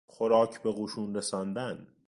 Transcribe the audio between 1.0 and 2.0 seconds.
رساندن